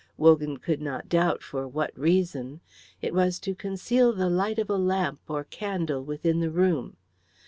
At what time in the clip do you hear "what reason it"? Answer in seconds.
1.67-3.13